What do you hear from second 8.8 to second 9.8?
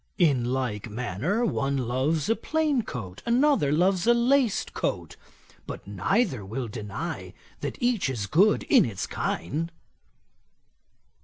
its kind.'